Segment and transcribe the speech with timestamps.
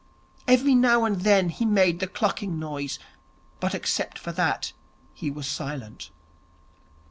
[0.47, 2.97] Every now and then he made the clucking noise,
[3.59, 4.73] but except for that
[5.13, 6.09] he was silent.